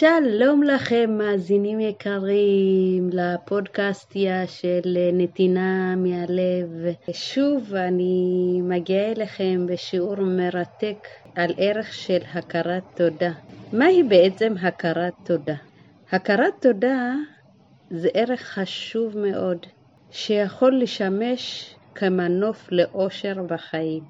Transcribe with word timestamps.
שלום 0.00 0.62
לכם, 0.62 1.10
מאזינים 1.18 1.80
יקרים, 1.80 3.10
לפודקאסטיה 3.12 4.46
של 4.46 4.98
נתינה 5.12 5.94
מהלב. 5.96 6.94
שוב 7.12 7.74
אני 7.74 8.60
מגיעה 8.62 9.12
אליכם 9.12 9.66
בשיעור 9.66 10.16
מרתק 10.16 11.08
על 11.34 11.54
ערך 11.56 11.92
של 11.92 12.18
הכרת 12.34 12.82
תודה. 12.94 13.32
מהי 13.72 14.02
בעצם 14.02 14.54
הכרת 14.62 15.12
תודה? 15.24 15.54
הכרת 16.12 16.54
תודה 16.60 17.14
זה 17.90 18.08
ערך 18.14 18.40
חשוב 18.40 19.18
מאוד, 19.18 19.66
שיכול 20.10 20.80
לשמש 20.80 21.74
כמנוף 21.94 22.68
לאושר 22.72 23.42
בחיים. 23.46 24.02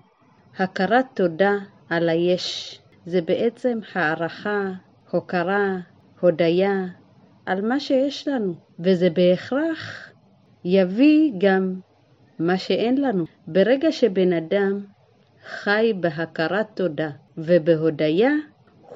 הכרת 0.59 1.07
תודה 1.15 1.55
על 1.89 2.09
היש 2.09 2.81
זה 3.07 3.21
בעצם 3.23 3.79
הערכה, 3.95 4.71
הוקרה, 5.11 5.77
הודיה 6.21 6.87
על 7.47 7.61
מה 7.61 7.81
שיש 7.81 8.29
לנו, 8.29 8.55
וזה 8.81 9.11
בהכרח 9.11 10.11
יביא 10.65 11.33
גם 11.39 11.81
מה 12.39 12.59
שאין 12.59 13.01
לנו. 13.01 13.25
ברגע 13.47 13.93
שבן 13.93 14.33
אדם 14.33 14.81
חי 15.45 15.93
בהכרת 16.01 16.67
תודה 16.75 17.11
ובהודיה, 17.39 18.31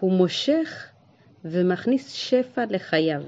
הוא 0.01 0.13
מושך 0.13 0.89
ומכניס 1.45 2.13
שפע 2.13 2.65
לחייו. 2.71 3.23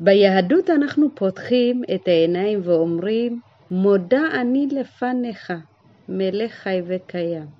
ביהדות 0.00 0.70
אנחנו 0.70 1.08
פותחים 1.14 1.82
את 1.94 2.08
העיניים 2.08 2.60
ואומרים, 2.64 3.40
מודה 3.70 4.22
אני 4.40 4.68
לפניך, 4.72 5.52
מלך 6.08 6.52
חי 6.52 6.82
וקיים. 6.86 7.59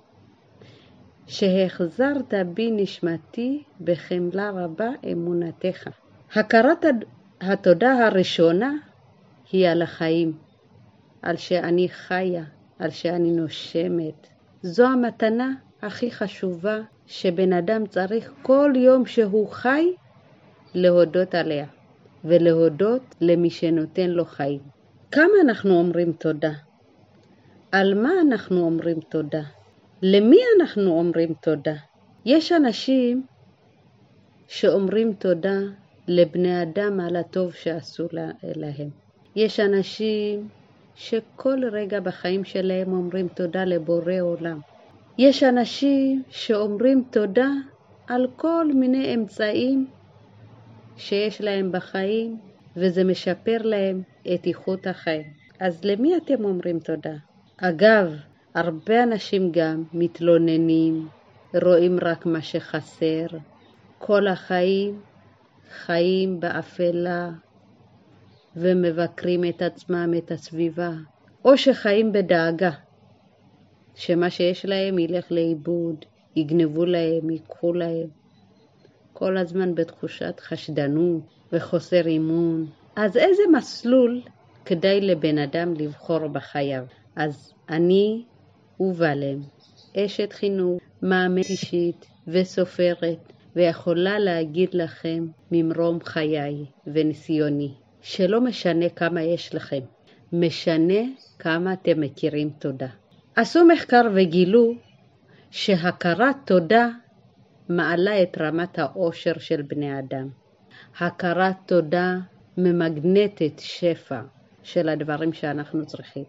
שהחזרת 1.31 2.35
בי 2.55 2.71
נשמתי 2.71 3.63
בחמלה 3.81 4.51
רבה 4.51 4.89
אמונתך. 5.13 5.89
הכרת 6.35 6.85
התודה 7.41 8.07
הראשונה 8.07 8.75
היא 9.53 9.69
על 9.69 9.83
החיים, 9.83 10.33
על 11.23 11.37
שאני 11.37 11.89
חיה, 11.89 12.45
על 12.79 12.91
שאני 12.91 13.31
נושמת. 13.31 14.27
זו 14.63 14.87
המתנה 14.87 15.53
הכי 15.83 16.11
חשובה 16.11 16.79
שבן 17.07 17.53
אדם 17.53 17.87
צריך 17.87 18.33
כל 18.43 18.73
יום 18.77 19.07
שהוא 19.07 19.49
חי 19.49 19.87
להודות 20.75 21.35
עליה, 21.35 21.67
ולהודות 22.25 23.15
למי 23.21 23.51
שנותן 23.51 24.11
לו 24.11 24.25
חיים. 24.25 24.61
כמה 25.13 25.35
אנחנו 25.45 25.79
אומרים 25.79 26.13
תודה? 26.13 26.53
על 27.73 27.95
מה 27.95 28.11
אנחנו 28.27 28.61
אומרים 28.61 29.01
תודה? 29.01 29.43
למי 30.03 30.39
אנחנו 30.61 30.99
אומרים 30.99 31.35
תודה? 31.35 31.75
יש 32.25 32.53
אנשים 32.53 33.27
שאומרים 34.49 35.13
תודה 35.13 35.59
לבני 36.09 36.63
אדם 36.63 37.01
על 37.01 37.17
הטוב 37.17 37.53
שעשו 37.53 38.07
להם. 38.57 38.89
יש 39.37 39.61
אנשים 39.61 40.49
שכל 40.95 41.65
רגע 41.73 42.01
בחיים 42.01 42.45
שלהם 42.45 42.93
אומרים 42.93 43.29
תודה 43.29 43.65
לבורא 43.65 44.21
עולם. 44.21 44.61
יש 45.19 45.43
אנשים 45.43 46.23
שאומרים 46.31 47.05
תודה 47.11 47.51
על 48.07 48.27
כל 48.37 48.67
מיני 48.75 49.15
אמצעים 49.15 49.87
שיש 50.97 51.41
להם 51.41 51.73
בחיים 51.73 52.39
וזה 52.77 53.05
משפר 53.05 53.59
להם 53.63 54.03
את 54.35 54.47
איכות 54.47 54.87
החיים. 54.87 55.33
אז 55.61 55.85
למי 55.85 56.17
אתם 56.17 56.45
אומרים 56.45 56.79
תודה? 56.79 57.15
אגב, 57.57 58.17
הרבה 58.55 59.03
אנשים 59.03 59.53
גם 59.53 59.85
מתלוננים, 59.93 61.09
רואים 61.63 61.99
רק 62.03 62.27
מה 62.27 62.43
שחסר. 62.43 63.27
כל 63.99 64.27
החיים 64.27 65.01
חיים 65.71 66.41
באפלה 66.41 67.31
ומבקרים 68.57 69.45
את 69.45 69.63
עצמם, 69.63 70.13
את 70.19 70.31
הסביבה, 70.31 70.91
או 71.45 71.59
שחיים 71.59 72.13
בדאגה, 72.13 72.71
שמה 73.95 74.31
שיש 74.31 74.65
להם 74.65 74.99
ילך 74.99 75.33
לאיבוד, 75.33 76.05
יגנבו 76.37 76.85
להם, 76.85 77.31
ייקחו 77.31 77.73
להם. 77.73 78.09
כל 79.13 79.37
הזמן 79.37 79.75
בתחושת 79.75 80.41
חשדנות 80.41 81.23
וחוסר 81.53 82.07
אימון. 82.07 82.67
אז 82.97 83.17
איזה 83.17 83.43
מסלול 83.53 84.23
כדאי 84.65 85.01
לבן 85.01 85.39
אדם 85.39 85.75
לבחור 85.75 86.29
בחייו? 86.29 86.85
אז 87.17 87.53
אני 87.69 88.25
ובלם, 88.81 89.41
אשת 89.97 90.33
חינוך, 90.33 90.81
מאמנת 91.03 91.51
אישית 91.51 92.07
וסופרת, 92.29 93.33
ויכולה 93.57 94.19
להגיד 94.19 94.69
לכם 94.73 95.27
ממרום 95.53 95.99
חיי 96.05 96.65
וניסיוני, 96.87 97.75
שלא 98.03 98.41
משנה 98.41 98.89
כמה 98.89 99.23
יש 99.23 99.55
לכם, 99.55 99.81
משנה 100.33 101.01
כמה 101.39 101.73
אתם 101.73 102.01
מכירים 102.01 102.51
תודה. 102.59 102.89
עשו 103.37 103.65
מחקר 103.65 104.03
וגילו 104.15 104.73
שהכרת 105.51 106.37
תודה 106.45 106.89
מעלה 107.69 108.23
את 108.23 108.39
רמת 108.41 108.79
האושר 108.79 109.39
של 109.39 109.63
בני 109.63 109.99
אדם. 109.99 110.29
הכרת 111.01 111.57
תודה 111.67 112.17
ממגנטת 112.59 113.59
שפע 113.59 114.21
של 114.63 114.89
הדברים 114.89 115.33
שאנחנו 115.33 115.87
צריכים. 115.87 116.25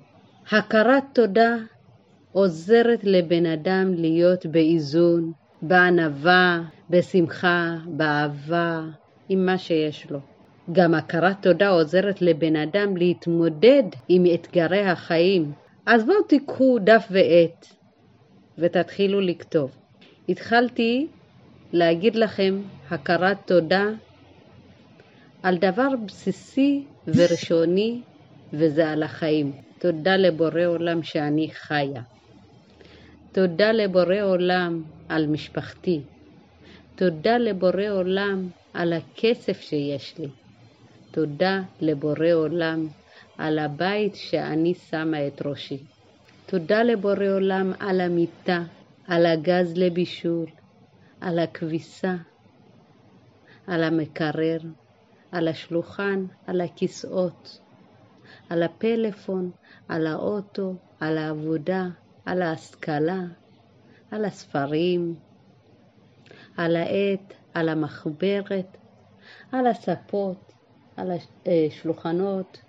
הכרת 0.51 1.03
תודה 1.13 1.55
עוזרת 2.31 2.99
לבן 3.03 3.45
אדם 3.45 3.93
להיות 3.93 4.45
באיזון, 4.45 5.31
בענווה, 5.61 6.61
בשמחה, 6.89 7.75
באהבה, 7.85 8.81
עם 9.29 9.45
מה 9.45 9.57
שיש 9.57 10.11
לו. 10.11 10.19
גם 10.71 10.93
הכרת 10.93 11.35
תודה 11.41 11.69
עוזרת 11.69 12.21
לבן 12.21 12.55
אדם 12.55 12.97
להתמודד 12.97 13.83
עם 14.09 14.23
אתגרי 14.33 14.85
החיים. 14.85 15.51
אז 15.85 16.05
בואו 16.05 16.23
תיקחו 16.23 16.79
דף 16.79 17.07
ועט 17.11 17.67
ותתחילו 18.57 19.21
לכתוב. 19.21 19.71
התחלתי 20.29 21.07
להגיד 21.73 22.15
לכם 22.15 22.61
הכרת 22.89 23.37
תודה 23.45 23.85
על 25.43 25.57
דבר 25.57 25.87
בסיסי 26.05 26.83
וראשוני, 27.07 28.01
וזה 28.53 28.89
על 28.89 29.03
החיים. 29.03 29.51
תודה 29.79 30.17
לבורא 30.17 30.65
עולם 30.65 31.03
שאני 31.03 31.49
חיה. 31.53 32.01
תודה 33.33 33.71
לבורא 33.71 34.21
עולם 34.21 34.83
על 35.09 35.27
משפחתי. 35.27 36.01
תודה 36.95 37.37
לבורא 37.37 37.89
עולם 37.89 38.47
על 38.73 38.93
הכסף 38.93 39.61
שיש 39.61 40.17
לי. 40.19 40.27
תודה 41.11 41.61
לבורא 41.81 42.33
עולם 42.33 42.87
על 43.37 43.59
הבית 43.59 44.15
שאני 44.15 44.73
שמה 44.73 45.27
את 45.27 45.41
ראשי. 45.45 45.77
תודה 46.45 46.83
לבורא 46.83 47.27
עולם 47.35 47.73
על 47.79 48.01
המיטה, 48.01 48.63
על 49.07 49.25
הגז 49.25 49.73
לבישול, 49.77 50.45
על 51.21 51.39
הכביסה, 51.39 52.15
על 53.67 53.83
המקרר, 53.83 54.59
על 55.31 55.47
השולחן, 55.47 56.25
על 56.47 56.61
הכיסאות, 56.61 57.59
על 58.49 58.63
הפלאפון, 58.63 59.51
על 59.87 60.07
האוטו, 60.07 60.75
על 60.99 61.17
העבודה, 61.17 61.87
על 62.25 62.41
ההשכלה, 62.41 63.21
על 64.11 64.25
הספרים, 64.25 65.15
על 66.57 66.75
העט, 66.75 67.33
על 67.53 67.69
המחברת, 67.69 68.77
על 69.51 69.67
הספות, 69.67 70.53
על 70.97 71.11
השולחנות, 71.45 72.61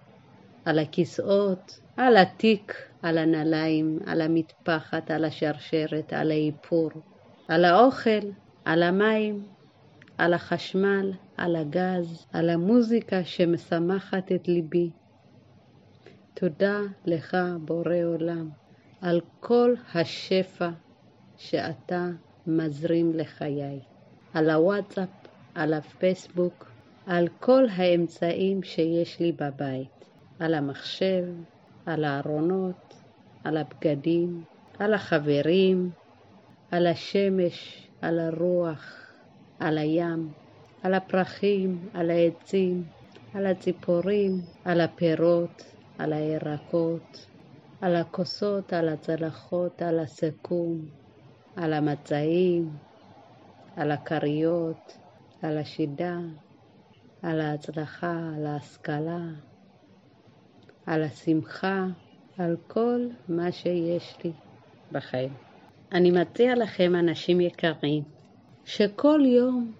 על 0.64 0.78
הכיסאות, 0.78 1.80
על 1.96 2.16
התיק, 2.16 2.74
על 3.02 3.18
הנעליים, 3.18 3.98
על 4.06 4.20
המטפחת, 4.20 5.10
על 5.10 5.24
השרשרת, 5.24 6.12
על 6.12 6.30
האיפור, 6.30 6.90
על 7.48 7.64
האוכל, 7.64 8.30
על 8.64 8.82
המים, 8.82 9.46
על 10.18 10.34
החשמל, 10.34 11.12
על 11.36 11.56
הגז, 11.56 12.26
על 12.32 12.50
המוזיקה 12.50 13.24
שמשמחת 13.24 14.32
את 14.32 14.48
ליבי. 14.48 14.90
תודה 16.34 16.80
לך, 17.04 17.36
בורא 17.64 17.96
עולם. 18.04 18.61
על 19.02 19.20
כל 19.40 19.74
השפע 19.94 20.70
שאתה 21.36 22.08
מזרים 22.46 23.12
לחיי, 23.14 23.80
על 24.34 24.50
הוואטסאפ, 24.50 25.08
על 25.54 25.74
הפייסבוק, 25.74 26.70
על 27.06 27.28
כל 27.40 27.64
האמצעים 27.76 28.62
שיש 28.62 29.20
לי 29.20 29.32
בבית, 29.32 30.04
על 30.38 30.54
המחשב, 30.54 31.24
על 31.86 32.04
הארונות, 32.04 32.94
על 33.44 33.56
הבגדים, 33.56 34.44
על 34.78 34.94
החברים, 34.94 35.90
על 36.70 36.86
השמש, 36.86 37.88
על 38.02 38.18
הרוח, 38.18 39.12
על 39.58 39.78
הים, 39.78 40.32
על 40.82 40.94
הפרחים, 40.94 41.88
על 41.94 42.10
העצים, 42.10 42.84
על 43.34 43.46
הציפורים, 43.46 44.40
על 44.64 44.80
הפירות, 44.80 45.62
על 45.98 46.12
הירקות, 46.12 47.26
על 47.82 47.96
הכוסות, 47.96 48.72
על 48.72 48.88
הצלחות, 48.88 49.82
על 49.82 49.98
הסכו"ם, 49.98 50.86
על 51.56 51.72
המצעים, 51.72 52.70
על 53.76 53.90
הכריות, 53.90 54.98
על 55.42 55.58
השידה, 55.58 56.18
על 57.22 57.40
ההצלחה, 57.40 58.30
על 58.36 58.46
ההשכלה, 58.46 59.20
על 60.86 61.02
השמחה, 61.02 61.86
על 62.38 62.56
כל 62.66 63.08
מה 63.28 63.52
שיש 63.52 64.16
לי 64.24 64.32
בחיים. 64.92 65.32
אני 65.92 66.10
מציע 66.10 66.54
לכם, 66.54 66.92
אנשים 66.94 67.40
יקרים, 67.40 68.02
שכל 68.64 69.20
יום 69.26 69.72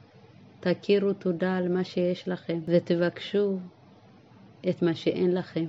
תכירו 0.61 1.13
תודה 1.13 1.57
על 1.57 1.69
מה 1.69 1.85
שיש 1.85 2.29
לכם 2.29 2.59
ותבקשו 2.67 3.59
את 4.69 4.83
מה 4.83 4.95
שאין 4.95 5.35
לכם, 5.35 5.67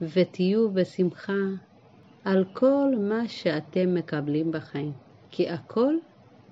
ותהיו 0.00 0.70
בשמחה 0.70 1.42
על 2.24 2.44
כל 2.52 2.94
מה 2.98 3.28
שאתם 3.28 3.94
מקבלים 3.94 4.52
בחיים, 4.52 4.92
כי 5.30 5.50
הכל 5.50 5.94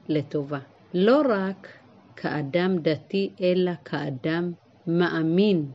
לטובה. 0.08 0.58
לא 0.94 1.22
רק 1.28 1.69
כאדם 2.16 2.78
דתי, 2.78 3.31
אלא 3.40 3.72
כאדם 3.84 4.52
מאמין, 4.87 5.70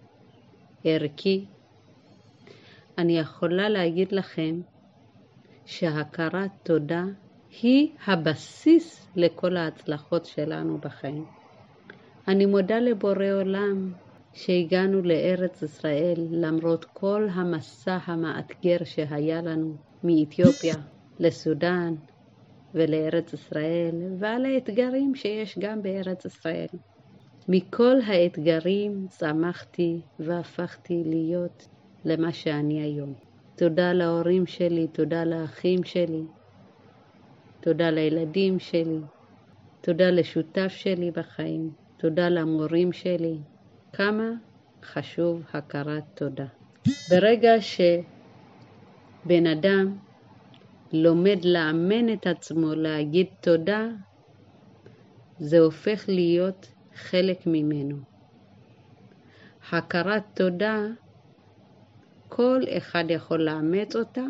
ערכי. 0.83 1.45
אני 2.97 3.19
יכולה 3.19 3.69
להגיד 3.69 4.12
לכם 4.12 4.62
שהכרת 5.65 6.51
תודה 6.63 7.03
היא 7.62 7.89
הבסיס 8.07 9.07
לכל 9.15 9.57
ההצלחות 9.57 10.25
שלנו 10.25 10.77
בחיים. 10.77 11.25
אני 12.27 12.45
מודה 12.45 12.79
לבורא 12.79 13.31
עולם 13.33 13.94
שהגענו 14.36 15.02
לארץ 15.02 15.62
ישראל 15.62 16.28
למרות 16.32 16.86
כל 16.86 17.28
המסע 17.32 17.98
המאתגר 18.06 18.78
שהיה 18.84 19.42
לנו 19.42 19.76
מאתיופיה 20.04 20.76
לסודאן 21.20 21.96
ולארץ 22.74 23.34
ישראל 23.34 23.96
ועל 24.20 24.46
האתגרים 24.46 25.16
שיש 25.16 25.60
גם 25.60 25.82
בארץ 25.82 26.26
ישראל. 26.26 26.68
מכל 27.48 27.96
האתגרים 28.08 29.08
צמחתי 29.10 30.00
והפכתי 30.20 31.04
להיות 31.06 31.68
למה 32.06 32.34
שאני 32.34 32.82
היום. 32.82 33.14
תודה 33.56 33.94
להורים 33.94 34.46
שלי, 34.46 34.88
תודה 34.88 35.24
לאחים 35.24 35.84
שלי, 35.84 36.24
תודה 37.60 37.90
לילדים 37.90 38.60
שלי, 38.60 39.00
תודה 39.82 40.10
לשותף 40.10 40.68
שלי 40.68 41.12
בחיים, 41.12 41.70
תודה 41.98 42.30
למורים 42.30 42.94
שלי. 42.94 43.38
כמה 43.97 44.31
חשוב 44.83 45.42
הכרת 45.53 46.03
תודה. 46.13 46.45
ברגע 47.09 47.51
שבן 47.62 49.47
אדם 49.47 49.97
לומד 50.94 51.45
לאמן 51.45 52.13
את 52.13 52.27
עצמו 52.27 52.74
להגיד 52.75 53.27
תודה, 53.42 53.88
זה 55.39 55.59
הופך 55.59 56.06
להיות 56.07 56.71
חלק 56.95 57.47
ממנו. 57.47 57.97
הכרת 59.71 60.24
תודה, 60.33 60.80
כל 62.30 62.62
אחד 62.77 63.03
יכול 63.09 63.44
לאמץ 63.44 63.95
אותה 63.95 64.25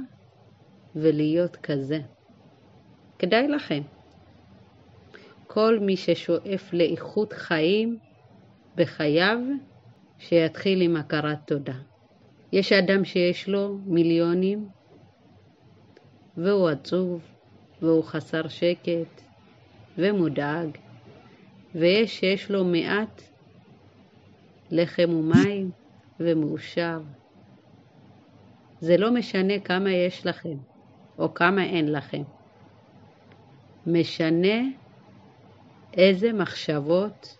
ולהיות 0.96 1.56
כזה. 1.56 2.00
כדאי 3.20 3.48
לכם. 3.48 3.82
כל 5.48 5.80
מי 5.80 5.98
ששואף 5.98 6.74
לאיכות 6.74 7.34
חיים 7.34 8.00
בחייו, 8.76 9.38
שיתחיל 10.18 10.82
עם 10.82 10.96
הכרת 10.96 11.38
תודה. 11.46 11.76
יש 12.52 12.74
אדם 12.74 13.06
שיש 13.06 13.50
לו 13.50 13.78
מיליונים 13.86 14.68
והוא 16.38 16.70
עצוב 16.70 17.22
והוא 17.82 18.04
חסר 18.04 18.48
שקט 18.48 19.22
ומודאג, 19.98 20.78
ויש 21.76 22.20
שיש 22.20 22.52
לו 22.52 22.66
מעט 22.66 23.22
לחם 24.72 25.10
ומים 25.10 25.72
ומאושר. 26.20 27.02
זה 28.80 28.98
לא 28.98 29.12
משנה 29.12 29.60
כמה 29.60 29.92
יש 29.92 30.26
לכם 30.26 30.58
או 31.18 31.34
כמה 31.34 31.64
אין 31.64 31.92
לכם. 31.92 32.24
משנה 33.88 34.62
איזה 35.94 36.34
מחשבות 36.34 37.38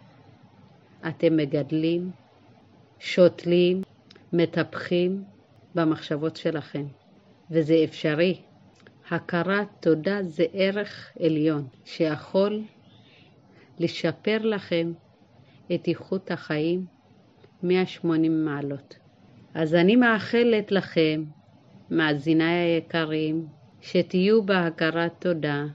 אתם 1.08 1.38
מגדלים, 1.38 2.12
שותלים, 3.00 3.82
מטפחים 4.34 5.24
במחשבות 5.76 6.36
שלכם, 6.36 6.86
וזה 7.52 7.82
אפשרי. 7.84 8.42
הכרת 9.10 9.68
תודה 9.80 10.24
זה 10.24 10.46
ערך 10.54 11.12
עליון 11.20 11.68
שיכול 11.86 12.62
לשפר 13.80 14.38
לכם 14.42 14.94
את 15.76 15.88
איכות 15.88 16.32
החיים 16.32 16.86
180 17.64 18.46
מעלות. 18.46 18.98
אז 19.54 19.74
אני 19.76 19.96
מאחלת 19.96 20.72
לכם, 20.72 21.24
מאזיניי 21.92 22.56
היקרים, 22.56 23.48
שתהיו 23.82 24.44
בהכרת 24.44 25.12
תודה 25.20 25.66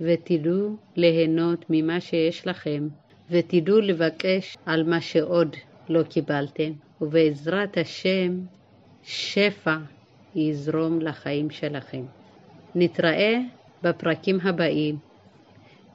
ותדעו 0.00 0.76
ליהנות 0.96 1.64
ממה 1.70 2.00
שיש 2.00 2.46
לכם 2.46 2.88
ותדעו 3.30 3.80
לבקש 3.80 4.56
על 4.66 4.82
מה 4.82 5.00
שעוד 5.00 5.56
לא 5.88 6.02
קיבלתם, 6.02 6.72
ובעזרת 7.00 7.78
השם 7.78 8.40
שפע 9.02 9.76
יזרום 10.34 11.00
לחיים 11.00 11.50
שלכם. 11.50 12.02
נתראה 12.74 13.38
בפרקים 13.82 14.38
הבאים. 14.42 14.98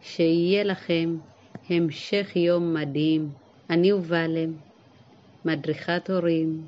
שיהיה 0.02 0.64
לכם 0.64 1.18
המשך 1.70 2.36
יום 2.36 2.74
מדהים. 2.74 3.30
אני 3.70 3.94
ובלם, 3.94 4.54
מדריכת 5.46 6.10
הורים, 6.10 6.66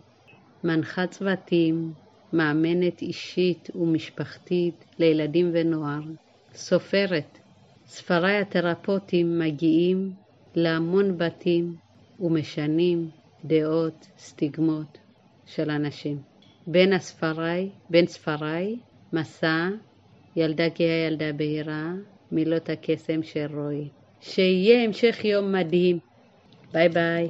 מנחת 0.64 1.12
צוותים, 1.12 1.94
מאמנת 2.34 3.02
אישית 3.02 3.70
ומשפחתית 3.76 4.86
לילדים 5.00 5.52
ונוער, 5.54 6.02
סופרת. 6.54 7.38
ספריי 7.88 8.38
התרפוטיים 8.38 9.40
מגיעים 9.40 10.12
להמון 10.60 11.18
בתים 11.18 11.76
ומשנים 12.20 13.10
דעות, 13.46 14.08
סטיגמות 14.18 14.98
של 15.46 15.70
אנשים. 15.70 16.18
בין 16.68 16.94
הספריי, 16.94 17.70
בין 17.90 18.08
ספריי, 18.08 18.76
מסע, 19.14 19.68
ילדה 20.36 20.70
גאה 20.80 21.08
ילדה 21.08 21.34
בהירה, 21.34 21.92
מילות 22.32 22.70
הקסם 22.70 23.24
של 23.24 23.46
רועי. 23.54 23.88
שיהיה 24.22 24.84
המשך 24.84 25.26
יום 25.26 25.52
מדהים. 25.52 26.00
ביי 26.74 26.90
ביי. 26.90 27.30